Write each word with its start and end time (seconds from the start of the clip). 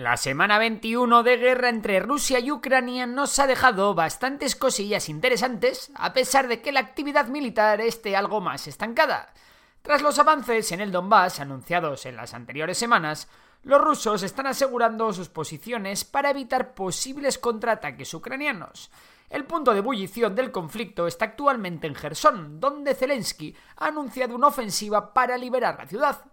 La 0.00 0.16
semana 0.16 0.58
21 0.58 1.22
de 1.24 1.36
guerra 1.36 1.68
entre 1.68 2.00
Rusia 2.00 2.40
y 2.40 2.50
Ucrania 2.50 3.06
nos 3.06 3.38
ha 3.38 3.46
dejado 3.46 3.94
bastantes 3.94 4.56
cosillas 4.56 5.10
interesantes, 5.10 5.92
a 5.94 6.14
pesar 6.14 6.48
de 6.48 6.62
que 6.62 6.72
la 6.72 6.80
actividad 6.80 7.26
militar 7.26 7.82
esté 7.82 8.16
algo 8.16 8.40
más 8.40 8.66
estancada. 8.66 9.34
Tras 9.82 10.00
los 10.00 10.18
avances 10.18 10.72
en 10.72 10.80
el 10.80 10.90
Donbass 10.90 11.40
anunciados 11.40 12.06
en 12.06 12.16
las 12.16 12.32
anteriores 12.32 12.78
semanas, 12.78 13.28
los 13.62 13.78
rusos 13.78 14.22
están 14.22 14.46
asegurando 14.46 15.12
sus 15.12 15.28
posiciones 15.28 16.06
para 16.06 16.30
evitar 16.30 16.72
posibles 16.72 17.36
contraataques 17.36 18.14
ucranianos. 18.14 18.90
El 19.28 19.44
punto 19.44 19.72
de 19.72 19.80
ebullición 19.80 20.34
del 20.34 20.50
conflicto 20.50 21.06
está 21.08 21.26
actualmente 21.26 21.86
en 21.86 21.94
Gerson, 21.94 22.58
donde 22.58 22.94
Zelensky 22.94 23.54
ha 23.76 23.88
anunciado 23.88 24.34
una 24.34 24.46
ofensiva 24.46 25.12
para 25.12 25.36
liberar 25.36 25.76
la 25.76 25.86
ciudad. 25.86 26.24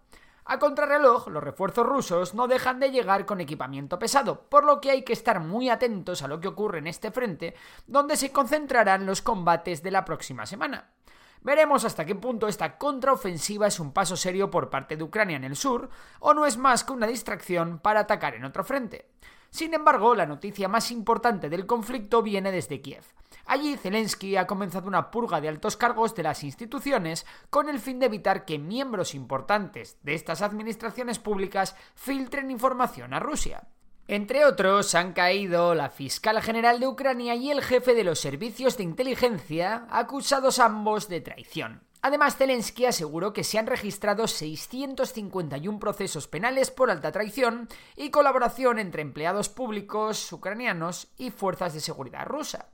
A 0.50 0.60
contrarreloj, 0.60 1.28
los 1.28 1.44
refuerzos 1.44 1.86
rusos 1.86 2.34
no 2.34 2.48
dejan 2.48 2.80
de 2.80 2.90
llegar 2.90 3.26
con 3.26 3.42
equipamiento 3.42 4.00
pesado, 4.00 4.48
por 4.48 4.64
lo 4.64 4.80
que 4.80 4.92
hay 4.92 5.04
que 5.04 5.12
estar 5.12 5.42
muy 5.42 5.70
atentos 5.70 6.22
a 6.22 6.30
lo 6.30 6.40
que 6.40 6.48
ocurre 6.48 6.80
en 6.80 6.88
este 6.88 7.12
frente, 7.12 7.54
donde 7.86 8.16
se 8.16 8.32
concentrarán 8.32 9.06
los 9.06 9.22
combates 9.22 9.84
de 9.84 9.92
la 9.92 10.06
próxima 10.06 10.46
semana. 10.46 10.92
Veremos 11.42 11.84
hasta 11.84 12.06
qué 12.06 12.16
punto 12.16 12.48
esta 12.48 12.78
contraofensiva 12.78 13.68
es 13.68 13.78
un 13.82 13.92
paso 13.92 14.16
serio 14.16 14.50
por 14.50 14.70
parte 14.70 14.96
de 14.96 15.04
Ucrania 15.04 15.36
en 15.36 15.44
el 15.44 15.58
sur, 15.58 15.90
o 16.22 16.34
no 16.34 16.46
es 16.46 16.58
más 16.58 16.86
que 16.86 16.94
una 16.94 17.08
distracción 17.08 17.80
para 17.80 18.00
atacar 18.00 18.34
en 18.34 18.46
otro 18.46 18.64
frente. 18.64 19.10
Sin 19.50 19.74
embargo, 19.74 20.16
la 20.16 20.26
noticia 20.26 20.68
más 20.68 20.92
importante 20.92 21.50
del 21.50 21.66
conflicto 21.66 22.22
viene 22.22 22.52
desde 22.52 22.82
Kiev. 22.82 23.04
Allí 23.46 23.78
Zelensky 23.78 24.36
ha 24.36 24.46
comenzado 24.46 24.88
una 24.88 25.10
purga 25.10 25.40
de 25.40 25.48
altos 25.48 25.78
cargos 25.78 26.14
de 26.16 26.24
las 26.24 26.44
instituciones 26.44 27.26
con 27.50 27.70
el 27.70 27.80
fin 27.80 28.00
de 28.00 28.08
evitar 28.08 28.44
que 28.44 28.60
miembros 28.60 29.16
importantes 29.16 29.98
de 30.04 30.16
estas 30.16 30.42
administraciones 30.42 31.18
públicas 31.18 31.76
filtren 31.96 32.52
información 32.52 33.14
a 33.14 33.20
Rusia. 33.20 33.68
Entre 34.10 34.46
otros, 34.46 34.96
han 34.96 35.14
caído 35.14 35.76
la 35.76 35.90
fiscal 35.90 36.42
general 36.42 36.80
de 36.80 36.88
Ucrania 36.88 37.36
y 37.36 37.52
el 37.52 37.62
jefe 37.62 37.94
de 37.94 38.06
los 38.06 38.20
servicios 38.20 38.78
de 38.78 38.84
inteligencia, 38.84 39.86
acusados 39.90 40.60
ambos 40.60 41.10
de 41.10 41.22
traición. 41.22 41.87
Además, 42.02 42.38
Zelensky 42.38 42.86
aseguró 42.86 43.34
que 43.34 43.44
se 43.44 43.58
han 43.58 43.68
registrado 43.68 44.28
651 44.28 45.80
procesos 45.80 46.28
penales 46.28 46.72
por 46.72 46.92
alta 46.92 47.12
traición 47.12 47.68
y 47.96 48.12
colaboración 48.12 48.80
entre 48.80 49.02
empleados 49.02 49.50
públicos 49.50 50.32
ucranianos 50.32 51.08
y 51.18 51.32
fuerzas 51.32 51.74
de 51.74 51.82
seguridad 51.82 52.26
rusa. 52.26 52.70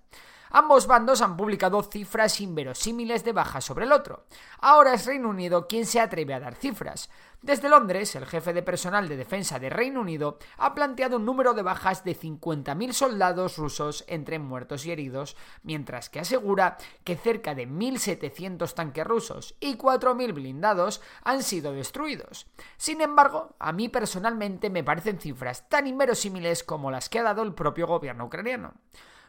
Ambos 0.55 0.85
bandos 0.85 1.23
han 1.23 1.35
publicado 1.35 1.81
cifras 1.81 2.39
inverosímiles 2.39 3.23
de 3.23 3.33
bajas 3.33 3.65
sobre 3.65 3.85
el 3.85 3.91
otro. 3.91 4.27
Ahora 4.59 4.93
es 4.93 5.07
Reino 5.07 5.29
Unido 5.29 5.65
quien 5.67 5.87
se 5.87 5.99
atreve 5.99 6.35
a 6.35 6.39
dar 6.39 6.53
cifras. 6.53 7.09
Desde 7.41 7.69
Londres, 7.69 8.13
el 8.13 8.27
jefe 8.27 8.53
de 8.53 8.61
personal 8.61 9.09
de 9.09 9.17
defensa 9.17 9.57
de 9.57 9.71
Reino 9.71 10.01
Unido 10.01 10.37
ha 10.57 10.75
planteado 10.75 11.17
un 11.17 11.25
número 11.25 11.55
de 11.55 11.63
bajas 11.63 12.03
de 12.03 12.15
50.000 12.15 12.93
soldados 12.93 13.57
rusos 13.57 14.05
entre 14.07 14.37
muertos 14.37 14.85
y 14.85 14.91
heridos, 14.91 15.35
mientras 15.63 16.11
que 16.11 16.19
asegura 16.19 16.77
que 17.03 17.17
cerca 17.17 17.55
de 17.55 17.67
1.700 17.67 18.75
tanques 18.75 19.07
rusos 19.07 19.55
y 19.59 19.75
4.000 19.75 20.35
blindados 20.35 21.01
han 21.23 21.41
sido 21.41 21.73
destruidos. 21.73 22.45
Sin 22.77 23.01
embargo, 23.01 23.55
a 23.57 23.71
mí 23.71 23.89
personalmente 23.89 24.69
me 24.69 24.83
parecen 24.83 25.19
cifras 25.19 25.67
tan 25.67 25.87
inverosímiles 25.87 26.63
como 26.63 26.91
las 26.91 27.09
que 27.09 27.17
ha 27.17 27.23
dado 27.23 27.41
el 27.41 27.55
propio 27.55 27.87
gobierno 27.87 28.25
ucraniano. 28.25 28.75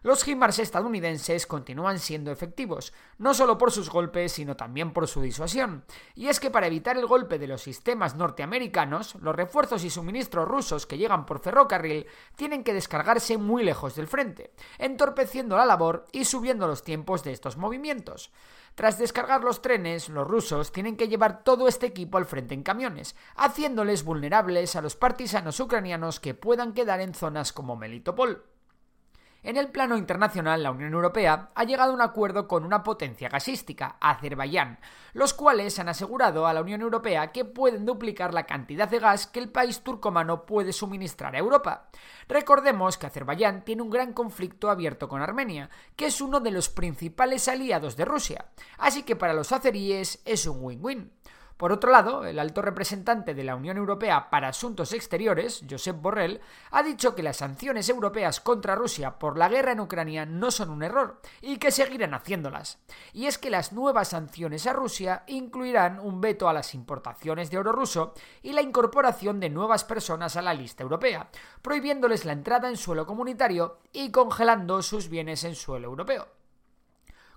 Los 0.05 0.29
HIMARS 0.29 0.59
estadounidenses 0.59 1.47
continúan 1.47 1.99
siendo 1.99 2.31
efectivos, 2.31 2.93
no 3.17 3.33
solo 3.33 3.57
por 3.57 3.73
sus 3.73 3.89
golpes, 3.89 4.33
sino 4.33 4.55
también 4.55 4.93
por 4.93 5.09
su 5.09 5.23
disuasión. 5.23 5.87
Y 6.15 6.27
es 6.29 6.41
que 6.41 6.51
para 6.51 6.67
evitar 6.67 6.99
el 6.99 7.07
golpe 7.07 7.39
de 7.39 7.47
los 7.47 7.63
sistemas 7.63 8.15
norteamericanos, 8.15 9.15
los 9.15 9.35
refuerzos 9.35 9.83
y 9.83 9.89
suministros 9.89 10.47
rusos 10.47 10.85
que 10.85 10.99
llegan 10.99 11.25
por 11.25 11.41
ferrocarril 11.41 12.07
tienen 12.37 12.65
que 12.65 12.75
descargarse 12.75 13.39
muy 13.39 13.65
lejos 13.65 13.97
del 13.97 14.07
frente, 14.07 14.53
entorpeciendo 14.77 15.57
la 15.57 15.65
labor 15.65 16.07
y 16.13 16.27
subiendo 16.27 16.67
los 16.67 16.83
tiempos 16.83 17.25
de 17.25 17.33
estos 17.33 17.57
movimientos. 17.57 18.31
Tras 18.75 18.99
descargar 18.99 19.43
los 19.43 19.63
trenes, 19.63 20.11
los 20.11 20.29
rusos 20.29 20.71
tienen 20.71 20.99
que 20.99 21.09
llevar 21.09 21.43
todo 21.45 21.67
este 21.67 21.87
equipo 21.87 22.19
al 22.19 22.27
frente 22.27 22.53
en 22.53 22.63
camiones, 22.63 23.17
haciéndoles 23.37 24.05
vulnerables 24.05 24.77
a 24.77 24.83
los 24.83 24.97
partisanos 24.97 25.59
ucranianos 25.61 26.21
que 26.21 26.35
puedan 26.35 26.75
quedar 26.75 27.01
en 27.01 27.15
zonas 27.15 27.55
como 27.55 27.75
Melitopol. 27.75 28.54
En 29.45 29.59
el 29.59 29.69
plano 29.69 29.99
internacional, 29.99 30.63
la 30.63 30.71
Unión 30.71 30.95
Europea 30.95 31.51
ha 31.55 31.65
llegado 31.65 31.93
a 31.93 31.95
un 31.95 32.01
acuerdo 32.01 32.49
con 32.49 32.65
una 32.65 32.83
potencia 32.83 33.29
gasística, 33.29 33.99
Azerbaiyán, 34.01 34.79
los 35.13 35.35
cuales 35.35 35.79
han 35.79 35.91
asegurado 35.91 36.47
a 36.47 36.55
la 36.55 36.63
Unión 36.63 36.81
Europea 36.81 37.31
que 37.31 37.45
pueden 37.45 37.85
duplicar 37.85 38.33
la 38.33 38.47
cantidad 38.47 38.89
de 38.89 39.01
gas 39.01 39.27
que 39.27 39.41
el 39.41 39.51
país 39.51 39.83
turcomano 39.83 40.47
puede 40.47 40.73
suministrar 40.73 41.37
a 41.37 41.41
Europa. 41.41 41.91
Recordemos 42.27 42.97
que 42.97 43.05
Azerbaiyán 43.05 43.67
tiene 43.67 43.83
un 43.83 43.91
gran 43.91 44.15
conflicto 44.15 44.71
abierto 44.71 45.11
con 45.11 45.21
Armenia, 45.21 45.69
que 45.95 46.07
es 46.07 46.23
uno 46.23 46.41
de 46.41 46.51
los 46.51 46.71
principales 46.71 47.47
aliados 47.47 47.99
de 47.99 48.07
Rusia, 48.07 48.47
así 48.79 49.03
que 49.03 49.15
para 49.15 49.35
los 49.35 49.53
azeríes 49.53 50.23
es 50.25 50.47
un 50.47 50.65
win-win. 50.65 51.13
Por 51.57 51.71
otro 51.71 51.93
lado, 51.93 52.25
el 52.25 52.41
alto 52.41 52.63
representante 52.63 53.33
de 53.33 53.45
la 53.45 53.55
Unión 53.55 53.77
Europea 53.77 54.29
para 54.29 54.49
Asuntos 54.49 54.93
Exteriores, 54.93 55.65
Josep 55.69 56.01
Borrell, 56.01 56.41
ha 56.73 56.83
dicho 56.83 57.15
que 57.15 57.23
las 57.23 57.37
sanciones 57.37 57.89
europeas 57.89 58.41
contra 58.41 58.75
Rusia 58.75 59.19
por 59.21 59.39
la 59.39 59.49
guerra 59.49 59.73
en 59.73 59.81
Ucrania 59.81 60.27
no 60.27 60.51
son 60.51 60.71
un 60.71 60.83
error 60.83 61.21
y 61.41 61.59
que 61.59 61.71
seguirán 61.71 62.13
haciéndolas. 62.13 62.79
Y 63.13 63.27
es 63.27 63.39
que 63.39 63.51
las 63.51 63.73
nuevas 63.73 64.09
sanciones 64.09 64.67
a 64.67 64.73
Rusia 64.73 65.23
incluirán 65.29 66.01
un 66.01 66.21
veto 66.21 66.49
a 66.49 66.53
las 66.53 66.75
importaciones 66.75 67.51
de 67.51 67.59
oro 67.59 67.71
ruso 67.71 68.15
y 68.43 68.53
la 68.53 68.63
incorporación 68.63 69.39
de 69.39 69.51
nuevas 69.51 69.85
personas 69.85 70.37
a 70.37 70.43
la 70.43 70.55
lista 70.55 70.83
europea, 70.83 71.29
prohibiéndoles 71.63 72.25
la 72.25 72.33
entrada 72.33 72.69
en 72.69 72.77
suelo 72.77 73.07
comunitario 73.07 73.79
y 73.93 74.11
congelando 74.11 74.83
sus 74.83 75.09
bienes 75.09 75.45
en 75.45 75.55
suelo 75.55 75.87
europeo. 75.87 76.44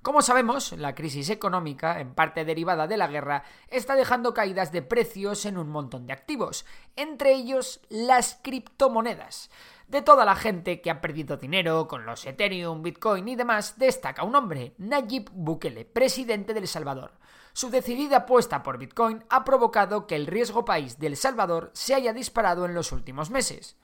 Como 0.02 0.22
sabemos, 0.22 0.72
la 0.74 0.96
crisis 0.96 1.30
económica, 1.30 2.00
en 2.00 2.14
parte 2.14 2.46
derivada 2.46 2.88
de 2.88 2.98
la 2.98 3.08
guerra, 3.08 3.44
está 3.68 3.96
dejando 3.96 4.34
caídas 4.34 4.72
de 4.72 4.82
precios 4.82 5.46
en 5.46 5.58
un 5.58 5.70
montón 5.70 6.08
de 6.08 6.14
activos, 6.14 6.66
entre 6.96 7.34
ellos 7.34 7.82
las 7.90 8.40
criptomonedas. 8.42 9.50
De 9.88 10.02
toda 10.02 10.26
la 10.26 10.36
gente 10.36 10.82
que 10.82 10.92
ha 10.92 11.00
perdido 11.00 11.38
dinero 11.38 11.88
con 11.88 12.06
los 12.06 12.26
Ethereum, 12.26 12.84
Bitcoin 12.84 13.28
y 13.28 13.36
demás, 13.36 13.78
destaca 13.78 14.24
un 14.24 14.36
hombre, 14.36 14.74
Nayib 14.78 15.30
Bukele, 15.32 15.86
presidente 15.86 16.54
de 16.54 16.60
El 16.60 16.68
Salvador. 16.68 17.14
Su 17.54 17.70
decidida 17.70 18.18
apuesta 18.18 18.64
por 18.64 18.78
Bitcoin 18.78 19.24
ha 19.30 19.44
provocado 19.44 20.06
que 20.06 20.16
el 20.16 20.28
riesgo 20.28 20.66
país 20.66 21.00
de 21.00 21.08
El 21.08 21.18
Salvador 21.18 21.72
se 21.74 21.96
haya 21.96 22.14
disparado 22.14 22.66
en 22.66 22.74
los 22.74 22.92
últimos 22.92 23.30
meses. 23.30 23.78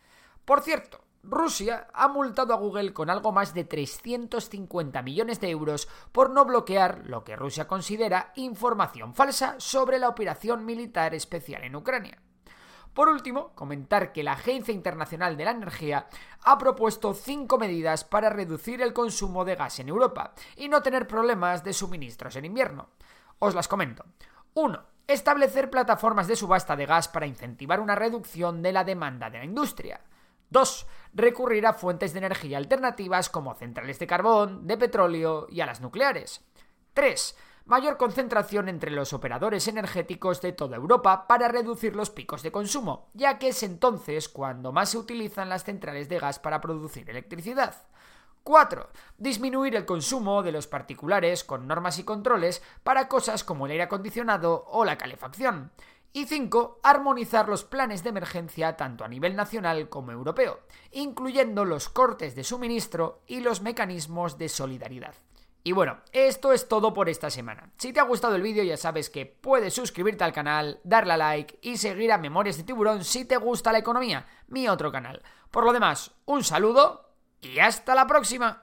Por 0.45 0.61
cierto, 0.61 1.03
Rusia 1.23 1.87
ha 1.93 2.09
multado 2.09 2.53
a 2.53 2.57
Google 2.57 2.93
con 2.93 3.09
algo 3.09 3.31
más 3.31 3.53
de 3.53 3.63
350 3.63 5.01
millones 5.01 5.39
de 5.39 5.49
euros 5.49 5.87
por 6.11 6.29
no 6.29 6.43
bloquear 6.43 7.03
lo 7.05 7.23
que 7.23 7.37
Rusia 7.37 7.65
considera 7.65 8.33
información 8.35 9.13
falsa 9.13 9.55
sobre 9.57 9.99
la 9.99 10.09
operación 10.09 10.65
militar 10.65 11.15
especial 11.15 11.63
en 11.63 11.77
Ucrania. 11.77 12.21
Por 12.93 13.07
último, 13.07 13.55
comentar 13.55 14.11
que 14.11 14.21
la 14.21 14.33
Agencia 14.33 14.73
Internacional 14.73 15.37
de 15.37 15.45
la 15.45 15.51
Energía 15.51 16.07
ha 16.43 16.57
propuesto 16.57 17.13
cinco 17.13 17.57
medidas 17.57 18.03
para 18.03 18.29
reducir 18.29 18.81
el 18.81 18.91
consumo 18.91 19.45
de 19.45 19.55
gas 19.55 19.79
en 19.79 19.87
Europa 19.87 20.33
y 20.57 20.67
no 20.67 20.81
tener 20.81 21.07
problemas 21.07 21.63
de 21.63 21.71
suministros 21.71 22.35
en 22.35 22.45
invierno. 22.45 22.89
Os 23.39 23.55
las 23.55 23.69
comento. 23.69 24.03
1. 24.55 24.79
Establecer 25.07 25.69
plataformas 25.69 26.27
de 26.27 26.35
subasta 26.35 26.75
de 26.75 26.85
gas 26.85 27.07
para 27.07 27.25
incentivar 27.25 27.79
una 27.79 27.95
reducción 27.95 28.61
de 28.61 28.73
la 28.73 28.83
demanda 28.83 29.29
de 29.29 29.39
la 29.39 29.45
industria. 29.45 30.01
2. 30.53 30.87
Recurrir 31.15 31.65
a 31.65 31.73
fuentes 31.73 32.13
de 32.13 32.19
energía 32.19 32.59
alternativas 32.59 33.29
como 33.29 33.55
centrales 33.55 33.97
de 33.97 34.05
carbón, 34.07 34.67
de 34.67 34.77
petróleo 34.77 35.47
y 35.49 35.61
a 35.61 35.65
las 35.65 35.81
nucleares. 35.81 36.45
3. 36.93 37.35
Mayor 37.65 37.97
concentración 37.97 38.69
entre 38.69 38.91
los 38.91 39.13
operadores 39.13 39.67
energéticos 39.67 40.41
de 40.41 40.53
toda 40.53 40.77
Europa 40.77 41.25
para 41.27 41.47
reducir 41.47 41.95
los 41.95 42.11
picos 42.11 42.43
de 42.43 42.51
consumo, 42.51 43.09
ya 43.13 43.39
que 43.39 43.47
es 43.47 43.63
entonces 43.63 44.29
cuando 44.29 44.71
más 44.71 44.89
se 44.89 44.99
utilizan 44.99 45.49
las 45.49 45.63
centrales 45.63 46.07
de 46.07 46.19
gas 46.19 46.37
para 46.37 46.61
producir 46.61 47.09
electricidad. 47.09 47.75
4. 48.43 48.89
Disminuir 49.17 49.75
el 49.75 49.85
consumo 49.85 50.43
de 50.43 50.51
los 50.51 50.67
particulares 50.67 51.43
con 51.43 51.65
normas 51.67 51.97
y 51.97 52.03
controles 52.03 52.61
para 52.83 53.07
cosas 53.07 53.43
como 53.43 53.65
el 53.65 53.71
aire 53.71 53.85
acondicionado 53.85 54.65
o 54.67 54.85
la 54.85 54.97
calefacción. 54.97 55.71
Y 56.15 56.25
5. 56.25 56.81
Armonizar 56.83 57.49
los 57.49 57.63
planes 57.63 58.03
de 58.03 58.09
emergencia 58.09 58.77
tanto 58.77 59.03
a 59.03 59.07
nivel 59.07 59.35
nacional 59.35 59.89
como 59.89 60.11
europeo, 60.11 60.59
incluyendo 60.91 61.65
los 61.65 61.89
cortes 61.89 62.35
de 62.35 62.43
suministro 62.43 63.23
y 63.25 63.39
los 63.39 63.61
mecanismos 63.61 64.37
de 64.37 64.47
solidaridad. 64.47 65.15
Y 65.63 65.71
bueno, 65.71 65.97
esto 66.11 66.53
es 66.53 66.67
todo 66.67 66.93
por 66.93 67.09
esta 67.09 67.31
semana. 67.31 67.71
Si 67.77 67.91
te 67.93 67.99
ha 67.99 68.03
gustado 68.03 68.35
el 68.35 68.43
vídeo 68.43 68.63
ya 68.63 68.77
sabes 68.77 69.09
que 69.09 69.25
puedes 69.25 69.73
suscribirte 69.73 70.23
al 70.23 70.33
canal, 70.33 70.79
darle 70.83 71.13
a 71.13 71.17
like 71.17 71.57
y 71.63 71.77
seguir 71.77 72.11
a 72.11 72.19
Memorias 72.19 72.57
de 72.57 72.63
Tiburón 72.63 73.03
si 73.03 73.25
te 73.25 73.37
gusta 73.37 73.71
la 73.71 73.79
economía, 73.79 74.27
mi 74.49 74.67
otro 74.67 74.91
canal. 74.91 75.23
Por 75.49 75.65
lo 75.65 75.73
demás, 75.73 76.11
un 76.25 76.43
saludo 76.43 77.15
y 77.41 77.57
hasta 77.57 77.95
la 77.95 78.05
próxima. 78.05 78.62